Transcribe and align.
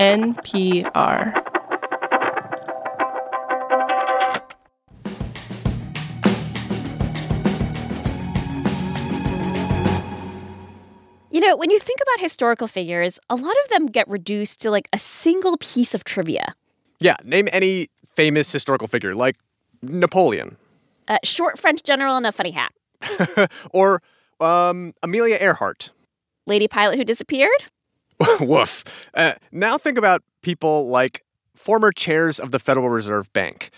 NPR. 0.00 1.36
You 11.30 11.40
know, 11.40 11.54
when 11.54 11.70
you 11.70 11.78
think 11.78 12.00
about 12.00 12.18
historical 12.18 12.66
figures, 12.66 13.18
a 13.28 13.34
lot 13.34 13.54
of 13.64 13.68
them 13.68 13.88
get 13.88 14.08
reduced 14.08 14.60
to 14.62 14.70
like 14.70 14.88
a 14.94 14.98
single 14.98 15.58
piece 15.58 15.94
of 15.94 16.04
trivia. 16.04 16.54
Yeah, 16.98 17.16
name 17.22 17.48
any 17.52 17.88
famous 18.14 18.50
historical 18.50 18.88
figure, 18.88 19.14
like 19.14 19.36
Napoleon. 19.82 20.56
A 21.08 21.18
short 21.24 21.58
French 21.58 21.82
general 21.82 22.16
in 22.16 22.24
a 22.24 22.32
funny 22.32 22.52
hat. 22.52 22.72
or 23.74 24.00
um, 24.40 24.94
Amelia 25.02 25.36
Earhart. 25.38 25.90
Lady 26.46 26.68
pilot 26.68 26.96
who 26.96 27.04
disappeared? 27.04 27.50
Woof. 28.40 28.84
Uh, 29.14 29.32
now 29.52 29.78
think 29.78 29.98
about 29.98 30.22
people 30.42 30.88
like 30.88 31.24
former 31.54 31.92
chairs 31.92 32.38
of 32.38 32.52
the 32.52 32.58
Federal 32.58 32.88
Reserve 32.88 33.32
Bank. 33.32 33.70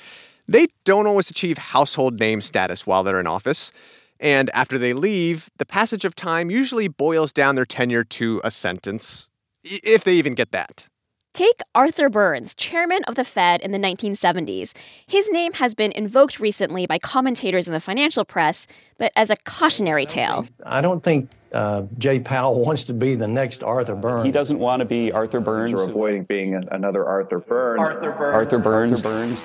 They 0.49 0.67
don't 0.85 1.07
always 1.07 1.31
achieve 1.31 1.59
household 1.59 2.19
name 2.19 2.41
status 2.41 2.87
while 2.87 3.03
they're 3.03 3.21
in 3.21 3.27
office. 3.27 3.73
And 4.21 4.51
after 4.51 4.79
they 4.79 4.93
leave, 4.93 5.51
the 5.59 5.67
passage 5.67 6.05
of 6.05 6.15
time 6.15 6.51
usually 6.51 6.89
boils 6.89 7.33
down 7.33 7.57
their 7.57 7.65
tenure 7.65 8.05
to 8.05 8.41
a 8.45 8.51
sentence, 8.51 9.29
if 9.65 10.05
they 10.05 10.15
even 10.15 10.35
get 10.35 10.53
that. 10.53 10.87
Take 11.33 11.63
Arthur 11.75 12.11
Burns, 12.11 12.55
chairman 12.55 13.05
of 13.05 13.15
the 13.15 13.25
Fed 13.25 13.63
in 13.63 13.73
the 13.73 13.79
1970s. 13.79 14.75
His 15.07 15.31
name 15.31 15.55
has 15.55 15.75
been 15.75 15.91
invoked 15.93 16.39
recently 16.39 16.87
by 16.87 16.99
commentators 16.99 17.67
in 17.67 17.73
the 17.73 17.81
financial 17.81 18.27
press, 18.27 18.67
but 18.99 19.13
as 19.17 19.31
a 19.31 19.37
cautionary 19.37 20.05
tale. 20.05 20.47
I 20.67 20.83
don't 20.83 21.03
think 21.03 21.31
uh, 21.55 21.85
Jay 21.97 22.21
Powell 22.21 22.61
wants 22.67 22.85
to 22.85 22.93
be 22.93 23.15
the 23.15 23.29
next 23.29 23.63
Arthur 23.63 23.95
Burns. 23.95 24.27
He 24.27 24.31
doesn't 24.31 24.59
want 24.59 24.81
to 24.81 24.85
be 24.85 25.11
Arthur 25.11 25.41
Burns. 25.41 25.81
Or 25.81 25.89
avoiding 25.89 26.25
being 26.25 26.55
another 26.71 27.07
Arthur 27.07 27.39
Burns. 27.39 27.79
Arthur 27.81 28.13
Burns. 28.13 28.35
Arthur 28.35 28.59
Burns. 28.59 29.05
Arthur 29.05 29.41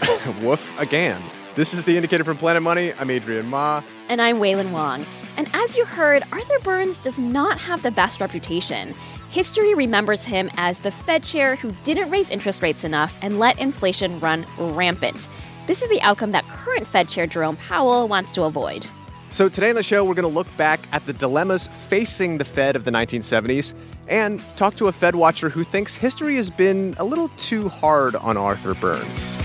Burns. 0.00 0.42
Woof 0.42 0.80
again. 0.80 1.20
This 1.56 1.74
is 1.74 1.84
the 1.84 1.94
indicator 1.94 2.24
from 2.24 2.38
Planet 2.38 2.62
Money. 2.62 2.94
I'm 2.98 3.10
Adrian 3.10 3.44
Ma. 3.48 3.82
And 4.08 4.22
I'm 4.22 4.38
Wailin 4.38 4.70
Wong. 4.72 5.04
And 5.36 5.46
as 5.52 5.76
you 5.76 5.84
heard, 5.84 6.22
Arthur 6.32 6.58
Burns 6.60 6.96
does 6.98 7.18
not 7.18 7.58
have 7.58 7.82
the 7.82 7.90
best 7.90 8.18
reputation. 8.18 8.94
History 9.30 9.74
remembers 9.74 10.24
him 10.24 10.50
as 10.56 10.78
the 10.78 10.90
Fed 10.90 11.22
chair 11.22 11.54
who 11.56 11.72
didn't 11.84 12.10
raise 12.10 12.30
interest 12.30 12.62
rates 12.62 12.82
enough 12.82 13.14
and 13.20 13.38
let 13.38 13.58
inflation 13.58 14.18
run 14.20 14.46
rampant. 14.56 15.28
This 15.66 15.82
is 15.82 15.90
the 15.90 16.00
outcome 16.00 16.32
that 16.32 16.44
current 16.44 16.86
Fed 16.86 17.10
chair 17.10 17.26
Jerome 17.26 17.56
Powell 17.56 18.08
wants 18.08 18.32
to 18.32 18.44
avoid. 18.44 18.86
So, 19.30 19.50
today 19.50 19.68
on 19.68 19.74
the 19.74 19.82
show, 19.82 20.02
we're 20.02 20.14
going 20.14 20.22
to 20.22 20.34
look 20.34 20.46
back 20.56 20.80
at 20.92 21.04
the 21.04 21.12
dilemmas 21.12 21.68
facing 21.88 22.38
the 22.38 22.46
Fed 22.46 22.74
of 22.74 22.84
the 22.84 22.90
1970s 22.90 23.74
and 24.08 24.42
talk 24.56 24.76
to 24.76 24.88
a 24.88 24.92
Fed 24.92 25.14
watcher 25.14 25.50
who 25.50 25.62
thinks 25.62 25.94
history 25.94 26.36
has 26.36 26.48
been 26.48 26.94
a 26.96 27.04
little 27.04 27.28
too 27.36 27.68
hard 27.68 28.16
on 28.16 28.38
Arthur 28.38 28.72
Burns. 28.72 29.36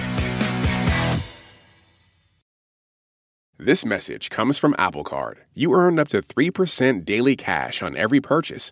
This 3.60 3.86
message 3.86 4.30
comes 4.30 4.58
from 4.58 4.76
Apple 4.78 5.04
Card. 5.04 5.40
You 5.54 5.74
earn 5.74 6.00
up 6.00 6.08
to 6.10 6.22
3% 6.22 7.04
daily 7.04 7.36
cash 7.36 7.82
on 7.82 7.98
every 7.98 8.22
purchase. 8.22 8.72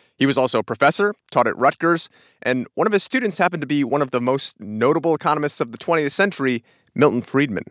He 0.21 0.27
was 0.27 0.37
also 0.37 0.59
a 0.59 0.63
professor, 0.63 1.15
taught 1.31 1.47
at 1.47 1.57
Rutgers, 1.57 2.07
and 2.43 2.67
one 2.75 2.85
of 2.85 2.93
his 2.93 3.01
students 3.01 3.39
happened 3.39 3.61
to 3.61 3.67
be 3.67 3.83
one 3.83 4.03
of 4.03 4.11
the 4.11 4.21
most 4.21 4.59
notable 4.59 5.15
economists 5.15 5.59
of 5.59 5.71
the 5.71 5.79
20th 5.79 6.11
century, 6.11 6.63
Milton 6.93 7.23
Friedman. 7.23 7.63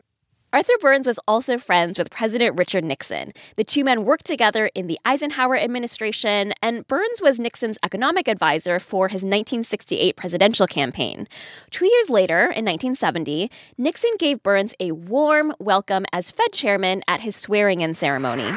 Arthur 0.52 0.72
Burns 0.80 1.06
was 1.06 1.20
also 1.28 1.58
friends 1.58 1.96
with 1.96 2.10
President 2.10 2.58
Richard 2.58 2.82
Nixon. 2.82 3.32
The 3.54 3.62
two 3.62 3.84
men 3.84 4.04
worked 4.04 4.26
together 4.26 4.68
in 4.74 4.88
the 4.88 4.98
Eisenhower 5.04 5.56
administration, 5.56 6.52
and 6.60 6.88
Burns 6.88 7.20
was 7.22 7.38
Nixon's 7.38 7.78
economic 7.84 8.26
advisor 8.26 8.80
for 8.80 9.06
his 9.06 9.22
1968 9.22 10.16
presidential 10.16 10.66
campaign. 10.66 11.28
Two 11.70 11.86
years 11.86 12.10
later, 12.10 12.40
in 12.40 12.64
1970, 12.64 13.48
Nixon 13.78 14.10
gave 14.18 14.42
Burns 14.42 14.74
a 14.80 14.90
warm 14.90 15.54
welcome 15.60 16.04
as 16.12 16.32
Fed 16.32 16.52
chairman 16.52 17.02
at 17.06 17.20
his 17.20 17.36
swearing 17.36 17.78
in 17.78 17.94
ceremony. 17.94 18.50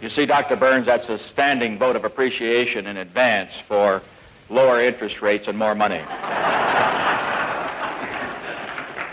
You 0.00 0.08
see, 0.08 0.24
Dr. 0.24 0.56
Burns, 0.56 0.86
that's 0.86 1.08
a 1.08 1.18
standing 1.18 1.78
vote 1.78 1.94
of 1.94 2.04
appreciation 2.04 2.86
in 2.86 2.96
advance 2.96 3.50
for 3.68 4.02
lower 4.48 4.80
interest 4.80 5.20
rates 5.20 5.46
and 5.46 5.58
more 5.58 5.74
money. 5.74 6.02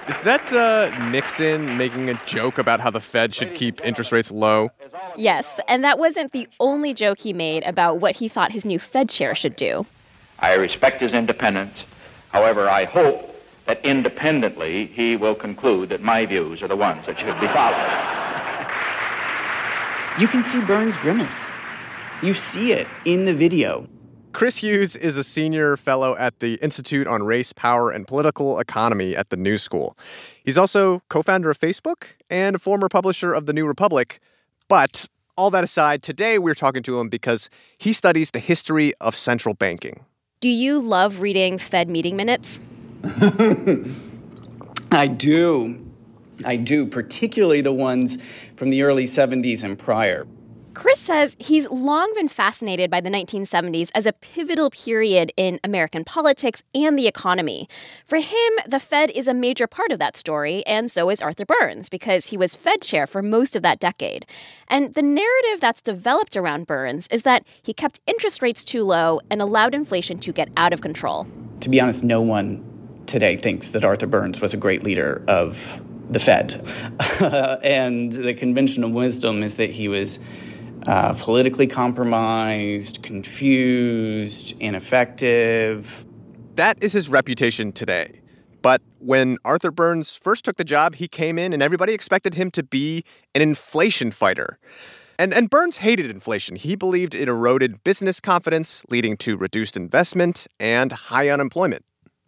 Is 0.08 0.22
that 0.22 0.54
uh, 0.54 1.10
Nixon 1.10 1.78
making 1.78 2.10
a 2.10 2.20
joke 2.26 2.58
about 2.58 2.80
how 2.80 2.90
the 2.90 3.02
Fed 3.02 3.36
should 3.36 3.54
keep 3.54 3.86
interest 3.86 4.14
rates 4.14 4.32
low? 4.32 4.72
Yes, 5.18 5.60
and 5.68 5.84
that 5.84 6.00
wasn't 6.00 6.32
the 6.32 6.48
only 6.62 6.94
joke 6.94 7.20
he 7.20 7.34
made 7.34 7.64
about 7.64 8.00
what 8.00 8.16
he 8.16 8.30
thought 8.30 8.54
his 8.54 8.64
new 8.64 8.80
Fed 8.80 9.10
chair 9.10 9.36
should 9.36 9.58
do. 9.58 9.86
I 10.40 10.54
respect 10.54 11.02
his 11.02 11.12
independence. 11.12 11.78
However, 12.30 12.70
I 12.70 12.86
hope 12.86 13.36
that 13.66 13.84
independently 13.86 14.86
he 14.86 15.18
will 15.18 15.36
conclude 15.36 15.90
that 15.90 16.02
my 16.02 16.26
views 16.26 16.62
are 16.62 16.70
the 16.70 16.78
ones 16.78 17.06
that 17.06 17.20
should 17.20 17.38
be 17.42 17.48
followed. 17.48 18.17
You 20.20 20.28
can 20.28 20.42
see 20.44 20.60
Burns 20.62 20.98
grimace. 20.98 21.46
You 22.24 22.34
see 22.34 22.72
it 22.72 22.88
in 23.06 23.26
the 23.26 23.36
video. 23.36 23.88
Chris 24.34 24.58
Hughes 24.58 24.96
is 24.96 25.16
a 25.16 25.24
senior 25.24 25.78
fellow 25.78 26.18
at 26.18 26.40
the 26.40 26.56
Institute 26.56 27.06
on 27.06 27.22
Race, 27.22 27.54
Power, 27.54 27.92
and 27.92 28.08
Political 28.08 28.60
Economy 28.60 29.16
at 29.16 29.30
the 29.30 29.38
New 29.38 29.60
School. 29.60 29.96
He's 30.44 30.58
also 30.58 31.04
co 31.10 31.22
founder 31.22 31.52
of 31.52 31.60
Facebook 31.60 32.06
and 32.32 32.56
a 32.56 32.60
former 32.60 32.90
publisher 32.90 33.32
of 33.32 33.46
The 33.46 33.54
New 33.54 33.68
Republic. 33.68 34.20
But 34.68 35.06
all 35.38 35.52
that 35.52 35.64
aside, 35.64 36.02
today 36.02 36.40
we're 36.40 36.56
talking 36.56 36.82
to 36.82 37.00
him 37.00 37.10
because 37.10 37.52
he 37.78 37.94
studies 37.94 38.32
the 38.32 38.40
history 38.40 38.96
of 39.00 39.16
central 39.16 39.54
banking. 39.54 40.04
Do 40.40 40.50
you 40.50 40.82
love 40.82 41.22
reading 41.22 41.60
Fed 41.60 41.90
meeting 41.90 42.16
minutes? 42.16 42.60
I 44.92 45.06
do. 45.06 45.87
I 46.46 46.56
do, 46.56 46.86
particularly 46.86 47.62
the 47.62 47.74
ones 47.74 48.18
from 48.56 48.70
the 48.70 48.84
early 48.84 49.06
70s 49.06 49.64
and 49.64 49.78
prior. 49.78 50.26
Chris 50.78 51.00
says 51.00 51.36
he's 51.40 51.68
long 51.72 52.14
been 52.14 52.28
fascinated 52.28 52.92
by 52.92 53.02
the 53.02 53.10
1970s 53.10 53.90
as 53.96 54.06
a 54.06 54.14
pivotal 54.14 54.70
period 54.70 55.34
in 55.36 55.60
American 55.64 56.06
politics 56.06 56.62
and 56.76 57.00
the 57.00 57.08
economy. 57.08 57.68
For 58.06 58.18
him, 58.18 58.54
the 58.68 58.80
Fed 58.80 59.10
is 59.10 59.28
a 59.28 59.34
major 59.34 59.66
part 59.66 59.92
of 59.92 59.98
that 59.98 60.16
story, 60.16 60.64
and 60.68 60.92
so 60.92 61.10
is 61.10 61.20
Arthur 61.20 61.46
Burns, 61.46 61.90
because 61.90 62.28
he 62.28 62.38
was 62.38 62.54
Fed 62.54 62.84
chair 62.84 63.08
for 63.08 63.24
most 63.24 63.56
of 63.56 63.64
that 63.64 63.80
decade. 63.80 64.28
And 64.68 64.94
the 64.94 65.02
narrative 65.02 65.60
that's 65.60 65.82
developed 65.82 66.38
around 66.38 66.68
Burns 66.68 67.08
is 67.10 67.24
that 67.24 67.44
he 67.64 67.74
kept 67.74 68.00
interest 68.06 68.44
rates 68.44 68.64
too 68.64 68.84
low 68.84 69.20
and 69.32 69.42
allowed 69.42 69.74
inflation 69.74 70.20
to 70.20 70.32
get 70.32 70.50
out 70.58 70.74
of 70.74 70.82
control. 70.82 71.26
To 71.62 71.70
be 71.70 71.82
honest, 71.82 72.04
no 72.04 72.22
one 72.22 72.64
today 73.08 73.36
thinks 73.36 73.72
that 73.72 73.84
Arthur 73.84 74.06
Burns 74.06 74.42
was 74.42 74.54
a 74.54 74.58
great 74.58 74.84
leader 74.84 75.24
of 75.28 75.82
the 76.10 76.20
Fed. 76.20 76.64
and 77.64 78.12
the 78.12 78.34
conventional 78.34 78.90
wisdom 78.90 79.44
is 79.44 79.56
that 79.56 79.70
he 79.70 79.88
was 79.88 80.20
uh, 80.86 81.14
politically 81.14 81.68
compromised, 81.68 83.04
confused, 83.04 84.56
ineffective. 84.60 86.06
That 86.56 86.82
is 86.82 86.94
his 86.94 87.10
reputation 87.10 87.72
today. 87.72 88.22
But 88.62 88.82
when 89.00 89.38
Arthur 89.46 89.72
Burns 89.72 90.18
first 90.18 90.46
took 90.46 90.58
the 90.58 90.64
job, 90.64 90.96
he 90.96 91.08
came 91.08 91.38
in 91.38 91.54
and 91.54 91.62
everybody 91.62 91.94
expected 91.94 92.34
him 92.34 92.52
to 92.52 92.64
be 92.64 93.04
an 93.36 93.42
inflation 93.42 94.12
fighter. 94.12 94.60
And, 95.20 95.34
and 95.34 95.50
Burns 95.50 95.78
hated 95.78 96.12
inflation. 96.12 96.56
He 96.56 96.76
believed 96.76 97.16
it 97.16 97.28
eroded 97.28 97.84
business 97.84 98.20
confidence, 98.20 98.84
leading 98.90 99.18
to 99.18 99.36
reduced 99.36 99.76
investment 99.76 100.48
and 100.60 100.92
high 100.92 101.30
unemployment. 101.30 101.84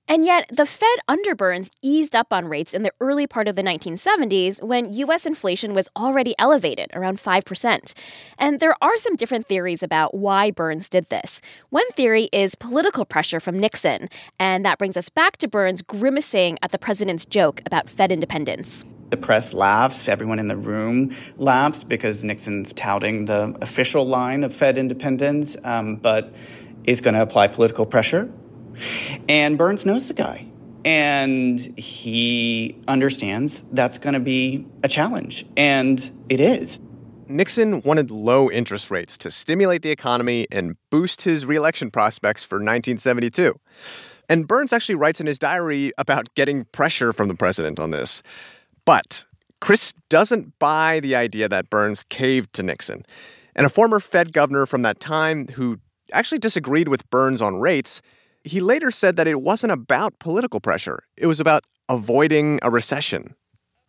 And 0.09 0.25
yet, 0.25 0.50
the 0.51 0.65
Fed 0.65 0.97
under 1.07 1.35
Burns 1.35 1.69
eased 1.83 2.15
up 2.15 2.33
on 2.33 2.45
rates 2.45 2.73
in 2.73 2.81
the 2.81 2.91
early 3.00 3.27
part 3.27 3.47
of 3.47 3.56
the 3.56 3.61
1970s 3.61 4.59
when 4.63 4.91
U.S. 4.94 5.27
inflation 5.27 5.75
was 5.75 5.88
already 5.95 6.33
elevated, 6.39 6.89
around 6.95 7.21
5%. 7.21 7.94
And 8.39 8.59
there 8.59 8.73
are 8.81 8.97
some 8.97 9.15
different 9.15 9.45
theories 9.45 9.83
about 9.83 10.15
why 10.15 10.50
Burns 10.50 10.89
did 10.89 11.07
this. 11.09 11.41
One 11.69 11.88
theory 11.91 12.27
is 12.33 12.56
political 12.56 13.06
pressure 13.06 13.39
from 13.39 13.59
Nixon, 13.59 14.09
and 14.39 14.65
that 14.65 14.79
brings 14.79 14.97
us 14.97 15.09
back 15.09 15.38
to 15.38 15.47
Burns 15.47 15.83
grimacing 15.83 16.57
at 16.63 16.71
the 16.71 16.79
president's 16.79 17.25
joke 17.25 17.61
about 17.67 17.88
Fed 17.88 18.11
independence. 18.11 18.83
The 19.11 19.17
press 19.17 19.53
laughs, 19.53 20.07
everyone 20.07 20.39
in 20.39 20.47
the 20.47 20.57
room 20.57 21.15
laughs 21.38 21.83
because 21.83 22.23
Nixon's 22.23 22.73
touting 22.73 23.25
the 23.25 23.56
official 23.61 24.06
line 24.06 24.44
of 24.44 24.56
Fed 24.56 24.79
independence, 24.79 25.56
um, 25.63 25.97
but 25.97 26.33
is 26.85 27.00
going 27.00 27.13
to 27.13 27.21
apply 27.21 27.47
political 27.50 27.85
pressure 27.85 28.27
and 29.27 29.57
Burns 29.57 29.86
knows 29.86 30.07
the 30.07 30.13
guy. 30.13 30.45
And 30.86 31.60
he 31.77 32.77
understands 32.88 33.63
that's 33.74 33.98
going 33.98 34.13
to 34.13 34.19
be 34.19 34.66
a 34.81 34.88
challenge, 34.88 35.45
and 35.57 36.12
it 36.30 36.39
is. 36.39 36.80
Nixon 37.27 37.81
wanted 37.81 38.10
low 38.10 38.50
interest 38.50 38.89
rates 38.89 39.18
to 39.19 39.30
stimulate 39.30 39.83
the 39.83 39.92
economy 39.92 40.48
and 40.51 40.77
boost 40.89 41.21
his 41.21 41.45
reelection 41.45 41.92
prospects 41.92 42.44
for 42.44 42.56
1972. 42.56 43.60
And 44.27 44.48
Burns 44.48 44.74
actually 44.74 44.95
writes 44.95 45.19
in 45.19 45.27
his 45.27 45.38
diary 45.38 45.92
about 45.98 46.33
getting 46.36 46.66
pressure 46.66 47.13
from 47.13 47.27
the 47.27 47.36
president 47.36 47.80
on 47.80 47.92
this. 47.92 48.24
But 48.86 49.25
Chris 49.60 49.94
doesn't 50.10 50.57
buy 50.60 51.00
the 51.00 51.16
idea 51.16 51.50
that 51.50 51.69
Burns 51.69 52.04
caved 52.04 52.54
to 52.54 52.63
Nixon. 52.63 53.06
And 53.56 53.66
a 53.66 53.69
former 53.69 54.00
Fed 54.00 54.33
governor 54.33 54.66
from 54.66 54.83
that 54.83 55.00
time 55.00 55.48
who 55.50 55.80
actually 56.13 56.39
disagreed 56.39 56.88
with 56.88 57.10
Burns 57.10 57.42
on 57.42 57.60
rates 57.60 58.01
he 58.44 58.59
later 58.59 58.91
said 58.91 59.15
that 59.18 59.27
it 59.27 59.41
wasn't 59.41 59.71
about 59.71 60.18
political 60.19 60.59
pressure, 60.59 61.03
it 61.18 61.27
was 61.27 61.39
about 61.39 61.63
avoiding 61.89 62.59
a 62.62 62.69
recession. 62.69 63.36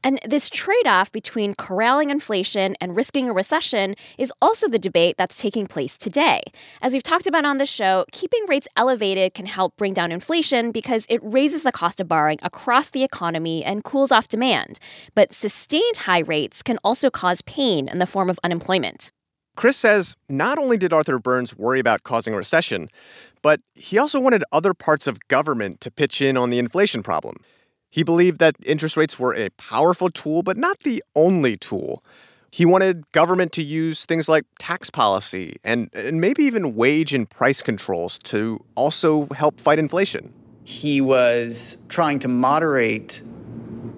And 0.03 0.19
this 0.27 0.49
trade 0.49 0.87
off 0.87 1.13
between 1.13 1.55
corralling 1.55 2.09
inflation 2.09 2.75
and 2.81 2.97
risking 2.97 3.29
a 3.29 3.35
recession 3.35 3.95
is 4.17 4.33
also 4.41 4.67
the 4.67 4.79
debate 4.79 5.17
that's 5.19 5.41
taking 5.41 5.67
place 5.67 5.99
today. 5.99 6.41
As 6.81 6.95
we've 6.95 7.03
talked 7.03 7.27
about 7.27 7.45
on 7.45 7.59
the 7.59 7.67
show, 7.67 8.07
keeping 8.11 8.41
rates 8.49 8.67
elevated 8.77 9.35
can 9.35 9.45
help 9.45 9.77
bring 9.77 9.93
down 9.93 10.11
inflation 10.11 10.73
because 10.73 11.05
it 11.11 11.21
raises 11.23 11.63
the 11.63 11.73
cost 11.73 12.01
of 12.01 12.09
borrowing 12.09 12.39
across 12.43 12.89
the 12.89 13.05
economy 13.05 13.63
and 13.63 13.85
cools 13.85 14.11
off 14.11 14.29
demand. 14.29 14.79
But 15.15 15.35
sustained 15.35 15.99
high 15.99 16.21
rates 16.21 16.63
can 16.63 16.79
also 16.83 17.11
cause 17.11 17.43
pain 17.43 17.87
in 17.89 17.99
the 17.99 18.07
form 18.07 18.31
of 18.31 18.41
unemployment. 18.43 19.13
Chris 19.57 19.77
says 19.77 20.17
not 20.29 20.59
only 20.59 20.79
did 20.79 20.93
Arthur 20.93 21.19
Burns 21.19 21.55
worry 21.55 21.81
about 21.81 22.03
causing 22.03 22.33
a 22.33 22.37
recession, 22.39 22.89
but 23.43 23.61
he 23.75 23.99
also 23.99 24.21
wanted 24.21 24.45
other 24.53 24.75
parts 24.75 25.07
of 25.07 25.27
government 25.29 25.81
to 25.81 25.91
pitch 25.91 26.21
in 26.21 26.37
on 26.37 26.51
the 26.51 26.59
inflation 26.59 27.03
problem. 27.03 27.37
He 27.91 28.03
believed 28.03 28.39
that 28.39 28.55
interest 28.65 28.97
rates 28.97 29.19
were 29.19 29.35
a 29.35 29.51
powerful 29.51 30.11
tool, 30.11 30.43
but 30.43 30.57
not 30.57 30.81
the 30.81 31.03
only 31.17 31.57
tool. 31.57 32.05
He 32.53 32.65
wanted 32.65 33.11
government 33.13 33.53
to 33.53 33.63
use 33.63 34.05
things 34.05 34.29
like 34.29 34.45
tax 34.59 34.91
policy 34.91 35.57
and, 35.65 35.89
and 35.93 36.21
maybe 36.21 36.43
even 36.45 36.75
wage 36.75 37.15
and 37.15 37.29
price 37.29 37.63
controls 37.63 38.19
to 38.25 38.65
also 38.75 39.27
help 39.35 39.61
fight 39.61 39.79
inflation. 39.79 40.33
He 40.65 41.01
was 41.01 41.77
trying 41.89 42.19
to 42.21 42.29
moderate 42.29 43.23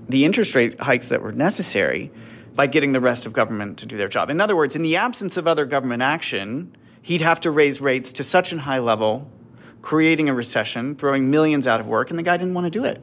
the 0.09 0.25
interest 0.25 0.55
rate 0.55 0.79
hikes 0.81 1.09
that 1.09 1.23
were 1.23 1.33
necessary 1.33 2.11
by 2.55 2.67
getting 2.67 2.93
the 2.93 3.01
rest 3.01 3.25
of 3.25 3.33
government 3.33 3.79
to 3.79 3.87
do 3.87 3.97
their 3.97 4.09
job. 4.09 4.29
In 4.29 4.41
other 4.41 4.55
words, 4.55 4.77
in 4.77 4.83
the 4.83 4.97
absence 4.97 5.39
of 5.39 5.47
other 5.47 5.65
government 5.65 6.03
action, 6.03 6.77
he'd 7.01 7.23
have 7.23 7.41
to 7.41 7.51
raise 7.51 7.81
rates 7.81 8.13
to 8.13 8.25
such 8.25 8.53
a 8.53 8.59
high 8.59 8.79
level, 8.79 9.31
creating 9.83 10.29
a 10.29 10.35
recession, 10.35 10.95
throwing 10.95 11.31
millions 11.31 11.67
out 11.67 11.81
of 11.81 11.87
work, 11.87 12.11
and 12.11 12.19
the 12.19 12.23
guy 12.23 12.37
didn't 12.37 12.55
want 12.55 12.65
to 12.65 12.71
do 12.71 12.85
it. 12.85 13.03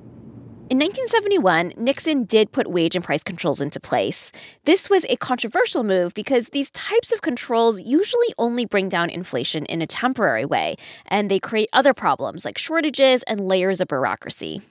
In 0.69 0.77
1971, 0.77 1.73
Nixon 1.77 2.25
did 2.25 2.51
put 2.51 2.67
wage 2.67 2.95
and 2.95 3.03
price 3.03 3.23
controls 3.23 3.59
into 3.59 3.79
place. 3.79 4.31
This 4.65 4.87
was 4.87 5.03
a 5.05 5.15
controversial 5.15 5.83
move 5.83 6.13
because 6.13 6.49
these 6.49 6.69
types 6.69 7.11
of 7.11 7.23
controls 7.23 7.79
usually 7.79 8.27
only 8.37 8.65
bring 8.65 8.87
down 8.87 9.09
inflation 9.09 9.65
in 9.65 9.81
a 9.81 9.87
temporary 9.87 10.45
way, 10.45 10.75
and 11.07 11.29
they 11.29 11.39
create 11.39 11.69
other 11.73 11.95
problems 11.95 12.45
like 12.45 12.59
shortages 12.59 13.23
and 13.23 13.47
layers 13.47 13.81
of 13.81 13.87
bureaucracy. 13.87 14.61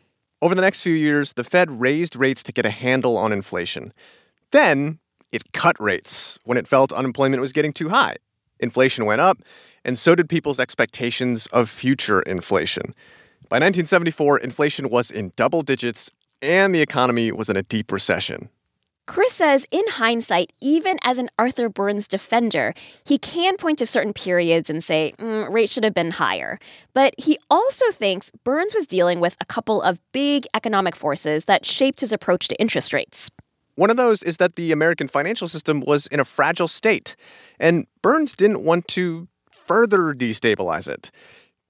Over 0.41 0.55
the 0.55 0.63
next 0.63 0.83
few 0.83 0.95
years, 0.95 1.33
the 1.33 1.43
Fed 1.43 1.81
raised 1.81 2.15
rates 2.15 2.45
to 2.45 2.53
get 2.53 2.65
a 2.65 2.71
handle 2.71 3.17
on 3.17 3.33
inflation. 3.33 3.93
Then 4.53 5.01
it 5.33 5.53
cut 5.53 5.75
rates 5.81 6.39
when 6.45 6.57
it 6.57 6.69
felt 6.69 6.93
unemployment 6.93 7.41
was 7.41 7.53
getting 7.53 7.73
too 7.73 7.89
high. 7.89 8.19
Inflation 8.61 9.05
went 9.05 9.21
up, 9.21 9.39
and 9.85 9.99
so 9.99 10.15
did 10.15 10.29
people's 10.29 10.61
expectations 10.61 11.47
of 11.49 11.69
future 11.69 12.21
inflation. 12.23 12.95
By 13.49 13.57
1974, 13.57 14.39
inflation 14.39 14.91
was 14.91 15.11
in 15.11 15.33
double 15.37 15.63
digits 15.63 16.11
and 16.43 16.75
the 16.75 16.83
economy 16.83 17.33
was 17.33 17.49
in 17.49 17.57
a 17.57 17.63
deep 17.63 17.91
recession. 17.91 18.51
Chris 19.09 19.33
says, 19.33 19.67
in 19.71 19.85
hindsight, 19.89 20.53
even 20.61 20.99
as 21.03 21.17
an 21.17 21.31
Arthur 21.39 21.71
Burns 21.71 22.07
defender, 22.07 22.75
he 23.05 23.17
can 23.17 23.57
point 23.57 23.79
to 23.79 23.87
certain 23.87 24.13
periods 24.13 24.69
and 24.69 24.85
say, 24.85 25.15
mm, 25.19 25.51
rates 25.51 25.73
should 25.73 25.83
have 25.83 25.95
been 25.95 26.11
higher. 26.11 26.59
But 26.93 27.15
he 27.17 27.39
also 27.51 27.91
thinks 27.91 28.31
Burns 28.45 28.75
was 28.75 28.87
dealing 28.87 29.19
with 29.19 29.35
a 29.41 29.47
couple 29.47 29.81
of 29.81 29.99
big 30.13 30.47
economic 30.53 30.95
forces 30.95 31.47
that 31.47 31.65
shaped 31.65 32.03
his 32.03 32.13
approach 32.13 32.49
to 32.49 32.61
interest 32.61 32.93
rates. 32.93 33.31
One 33.77 33.89
of 33.89 33.97
those 33.97 34.23
is 34.23 34.37
that 34.37 34.57
the 34.57 34.73
American 34.73 35.09
financial 35.09 35.49
system 35.49 35.81
was 35.81 36.07
in 36.09 36.21
a 36.21 36.25
fragile 36.25 36.69
state, 36.69 37.17
and 37.59 37.87
Burns 38.03 38.35
didn't 38.35 38.63
want 38.63 38.89
to 38.89 39.27
further 39.69 40.15
destabilize 40.15 40.89
it. 40.89 41.11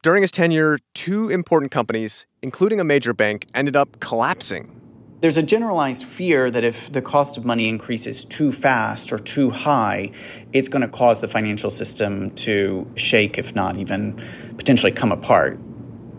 During 0.04 0.22
his 0.22 0.30
tenure, 0.30 0.78
two 0.94 1.28
important 1.28 1.72
companies, 1.72 2.26
including 2.40 2.78
a 2.78 2.84
major 2.84 3.12
bank, 3.12 3.46
ended 3.52 3.74
up 3.74 3.98
collapsing. 3.98 4.80
There's 5.20 5.36
a 5.36 5.42
generalized 5.42 6.04
fear 6.04 6.48
that 6.48 6.62
if 6.62 6.92
the 6.92 7.02
cost 7.02 7.36
of 7.36 7.44
money 7.44 7.68
increases 7.68 8.24
too 8.24 8.52
fast 8.52 9.12
or 9.12 9.18
too 9.18 9.50
high, 9.50 10.12
it's 10.52 10.68
going 10.68 10.82
to 10.82 10.88
cause 10.88 11.20
the 11.20 11.26
financial 11.26 11.70
system 11.70 12.30
to 12.36 12.88
shake, 12.94 13.36
if 13.36 13.56
not 13.56 13.76
even 13.76 14.22
potentially 14.56 14.92
come 14.92 15.10
apart. 15.10 15.58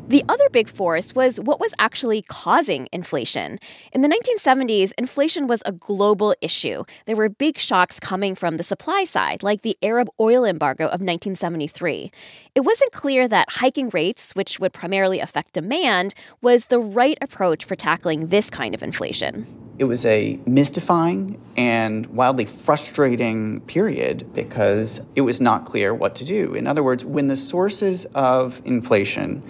The 0.10 0.26
other 0.28 0.50
big 0.50 0.68
force 0.68 1.14
was 1.14 1.40
what 1.40 1.60
was 1.60 1.76
actually 1.78 2.24
causing 2.24 2.90
inflation. 2.92 3.60
In 3.92 4.02
the 4.02 4.08
1970s, 4.08 4.92
inflation 4.98 5.46
was 5.46 5.62
a 5.68 5.72
global 5.72 6.34
issue. 6.42 6.84
There 7.06 7.16
were 7.16 7.30
big 7.30 7.60
shocks 7.60 8.00
coming 8.00 8.34
from 8.34 8.58
the 8.58 8.64
supply 8.64 9.04
side, 9.04 9.44
like 9.44 9.62
the 9.62 9.78
Arab 9.84 10.10
oil 10.20 10.46
embargo 10.46 10.86
of 10.86 11.00
1973. 11.00 12.12
It 12.56 12.62
wasn't 12.62 12.92
clear 12.92 13.28
that 13.28 13.52
hiking 13.52 13.90
rates, 13.90 14.32
which 14.34 14.60
would 14.60 14.74
primarily 14.74 15.20
affect 15.20 15.54
demand, 15.54 16.16
was 16.42 16.66
the 16.66 16.80
right 16.80 17.20
approach 17.22 17.64
for 17.64 17.76
tackling 17.76 18.30
this 18.30 18.50
kind 18.50 18.74
of 18.74 18.82
inflation. 18.82 19.46
It 19.78 19.84
was 19.84 20.08
a 20.08 20.40
mystifying 20.48 21.40
and 21.56 22.08
wildly 22.08 22.46
frustrating 22.46 23.62
period 23.62 24.34
because 24.34 25.02
it 25.16 25.22
was 25.22 25.40
not 25.40 25.66
clear 25.66 25.94
what 25.94 26.16
to 26.16 26.26
do. 26.26 26.56
In 26.56 26.66
other 26.66 26.82
words, 26.82 27.06
when 27.06 27.28
the 27.28 27.38
sources 27.38 28.06
of 28.16 28.60
inflation 28.66 29.44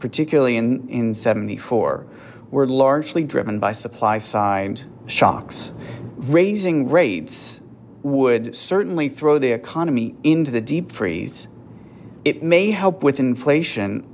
particularly 0.00 0.56
in, 0.56 0.88
in 0.88 1.14
74, 1.14 2.06
were 2.50 2.66
largely 2.66 3.24
driven 3.24 3.58
by 3.58 3.72
supply 3.72 4.18
side 4.18 4.80
shocks. 5.06 5.72
Raising 6.16 6.88
rates 6.90 7.60
would 8.02 8.54
certainly 8.54 9.08
throw 9.08 9.38
the 9.38 9.52
economy 9.52 10.14
into 10.22 10.50
the 10.50 10.60
deep 10.60 10.90
freeze. 10.90 11.48
It 12.24 12.42
may 12.42 12.70
help 12.70 13.02
with 13.02 13.18
inflation 13.18 14.06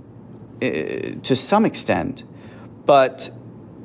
uh, 0.63 1.21
to 1.23 1.37
some 1.37 1.65
extent, 1.65 2.25
but 2.87 3.31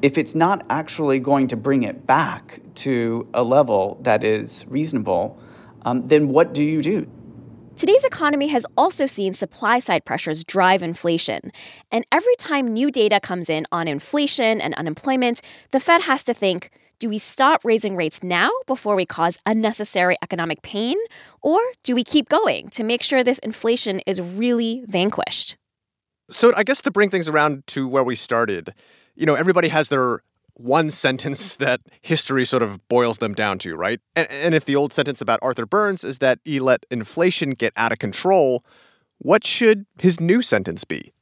if 0.02 0.18
it's 0.18 0.36
not 0.36 0.66
actually 0.70 1.20
going 1.20 1.48
to 1.48 1.58
bring 1.58 1.84
it 1.84 2.08
back 2.08 2.62
to 2.76 3.28
a 3.34 3.44
level 3.44 4.00
that 4.02 4.24
is 4.24 4.66
reasonable, 4.68 5.40
um, 5.84 6.08
then 6.08 6.30
what 6.30 6.54
do 6.54 6.64
you 6.64 6.82
do? 6.82 7.10
Today's 7.80 8.04
economy 8.04 8.50
has 8.50 8.66
also 8.76 9.06
seen 9.06 9.34
supply 9.34 9.80
side 9.80 10.04
pressures 10.04 10.44
drive 10.44 10.84
inflation. 10.84 11.54
And 11.94 12.06
every 12.12 12.36
time 12.36 12.68
new 12.68 12.92
data 12.92 13.22
comes 13.22 13.50
in 13.50 13.66
on 13.72 13.88
inflation 13.88 14.60
and 14.60 14.74
unemployment, 14.74 15.42
the 15.72 15.80
Fed 15.80 16.02
has 16.02 16.26
to 16.26 16.34
think 16.34 16.72
do 17.00 17.08
we 17.08 17.18
stop 17.18 17.64
raising 17.64 17.96
rates 17.96 18.22
now 18.22 18.50
before 18.68 18.98
we 18.98 19.06
cause 19.06 19.38
unnecessary 19.46 20.18
economic 20.22 20.62
pain? 20.62 20.98
Or 21.42 21.62
do 21.86 21.96
we 21.96 22.04
keep 22.04 22.28
going 22.28 22.68
to 22.72 22.84
make 22.84 23.02
sure 23.02 23.24
this 23.24 23.40
inflation 23.40 24.02
is 24.02 24.20
really 24.20 24.84
vanquished? 24.86 25.56
So, 26.30 26.52
I 26.58 26.64
guess 26.64 26.82
to 26.82 26.92
bring 26.92 27.10
things 27.10 27.30
around 27.30 27.66
to 27.68 27.88
where 27.88 28.04
we 28.04 28.18
started, 28.18 28.74
you 29.16 29.26
know, 29.26 29.36
everybody 29.36 29.70
has 29.70 29.88
their 29.88 30.22
one 30.60 30.92
sentence 30.92 31.56
that 31.58 31.82
history 32.02 32.46
sort 32.46 32.62
of 32.64 32.88
boils 32.88 33.20
them 33.20 33.34
down 33.34 33.58
to, 33.60 33.76
right? 33.76 34.00
And, 34.16 34.30
and, 34.30 34.56
if 34.56 34.66
the 34.66 34.76
old 34.76 34.94
sentence 34.94 35.22
about 35.22 35.40
Arthur 35.42 35.66
Burns 35.66 36.04
is 36.04 36.20
that 36.20 36.40
he 36.44 36.60
let 36.60 36.86
inflation 36.92 37.52
get 37.52 37.74
out 37.76 37.92
of 37.92 38.00
control, 38.00 38.64
what 39.18 39.46
should 39.46 39.86
his 40.00 40.20
new 40.20 40.42
sentence 40.42 40.84
be? 40.84 41.14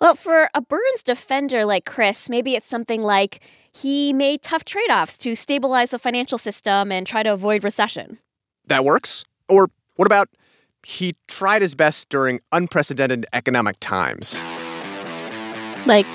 Well, 0.00 0.14
for 0.14 0.50
a 0.54 0.60
Burns 0.60 1.02
defender 1.02 1.64
like 1.64 1.86
Chris, 1.86 2.28
maybe 2.28 2.54
it's 2.54 2.66
something 2.66 3.02
like 3.02 3.40
he 3.72 4.12
made 4.12 4.42
tough 4.42 4.64
trade 4.64 4.90
offs 4.90 5.16
to 5.18 5.34
stabilize 5.34 5.90
the 5.90 5.98
financial 5.98 6.36
system 6.36 6.92
and 6.92 7.06
try 7.06 7.22
to 7.22 7.32
avoid 7.32 7.64
recession. 7.64 8.18
That 8.66 8.84
works? 8.84 9.24
Or 9.48 9.70
what 9.96 10.06
about 10.06 10.28
he 10.82 11.14
tried 11.28 11.62
his 11.62 11.74
best 11.74 12.08
during 12.08 12.40
unprecedented 12.52 13.24
economic 13.32 13.76
times? 13.80 14.42
Like, 15.86 16.06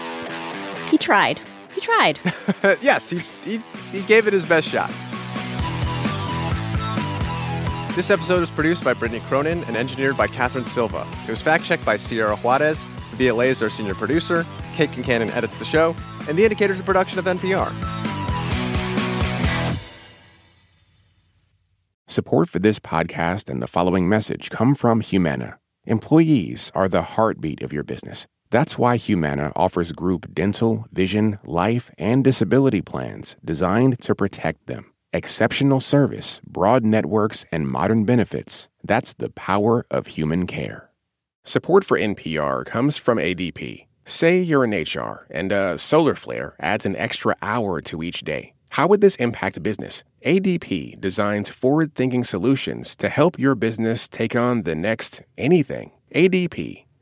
he 0.89 0.97
tried. 0.97 1.39
He 1.79 1.85
tried. 1.85 2.19
yes, 2.81 3.09
he, 3.09 3.19
he, 3.45 3.61
he 3.93 4.01
gave 4.01 4.27
it 4.27 4.33
his 4.33 4.45
best 4.45 4.67
shot. 4.67 4.89
This 7.95 8.09
episode 8.09 8.41
was 8.41 8.49
produced 8.49 8.83
by 8.83 8.93
Brittany 8.93 9.21
Cronin 9.21 9.63
and 9.63 9.77
engineered 9.77 10.17
by 10.17 10.27
Catherine 10.27 10.65
Silva. 10.65 11.07
It 11.23 11.29
was 11.29 11.41
fact 11.41 11.63
checked 11.63 11.85
by 11.85 11.95
Sierra 11.95 12.35
Juarez. 12.35 12.83
Via 13.13 13.33
is 13.33 13.63
our 13.63 13.69
senior 13.69 13.95
producer. 13.95 14.45
Kate 14.73 14.89
Concannon 14.89 15.33
edits 15.33 15.57
the 15.57 15.63
show. 15.63 15.95
And 16.27 16.37
The 16.37 16.43
Indicator 16.43 16.73
is 16.73 16.81
a 16.81 16.83
production 16.83 17.17
of 17.17 17.23
NPR. 17.23 17.71
Support 22.07 22.49
for 22.49 22.59
this 22.59 22.79
podcast 22.79 23.47
and 23.47 23.61
the 23.61 23.67
following 23.67 24.09
message 24.09 24.49
come 24.49 24.75
from 24.75 24.99
Humana. 24.99 25.59
Employees 25.85 26.73
are 26.75 26.89
the 26.89 27.03
heartbeat 27.03 27.61
of 27.63 27.71
your 27.71 27.83
business. 27.83 28.27
That's 28.51 28.79
why 28.79 28.97
Humana 28.97 29.51
offers 29.55 29.91
group 29.91 30.33
dental, 30.33 30.87
vision, 30.91 31.37
life, 31.43 31.91
and 31.97 32.23
disability 32.23 32.81
plans 32.81 33.35
designed 33.45 33.99
to 34.01 34.15
protect 34.15 34.65
them. 34.65 34.91
Exceptional 35.13 35.81
service, 35.81 36.41
broad 36.45 36.83
networks, 36.83 37.45
and 37.51 37.67
modern 37.67 38.05
benefits. 38.05 38.67
That's 38.83 39.13
the 39.13 39.29
power 39.29 39.85
of 39.91 40.07
human 40.07 40.47
care. 40.47 40.89
Support 41.45 41.83
for 41.83 41.97
NPR 41.97 42.65
comes 42.65 42.97
from 42.97 43.17
ADP. 43.17 43.85
Say 44.05 44.39
you're 44.39 44.63
in 44.63 44.71
HR 44.71 45.27
and 45.29 45.51
a 45.51 45.77
solar 45.77 46.15
flare 46.15 46.55
adds 46.59 46.85
an 46.85 46.95
extra 46.95 47.35
hour 47.41 47.81
to 47.81 48.01
each 48.01 48.21
day. 48.21 48.53
How 48.69 48.87
would 48.87 49.01
this 49.01 49.15
impact 49.15 49.61
business? 49.61 50.03
ADP 50.25 50.99
designs 50.99 51.49
forward 51.49 51.93
thinking 51.93 52.23
solutions 52.23 52.95
to 52.95 53.09
help 53.09 53.37
your 53.37 53.55
business 53.55 54.07
take 54.07 54.35
on 54.35 54.63
the 54.63 54.75
next 54.75 55.21
anything. 55.37 55.91
ADP, 56.13 56.85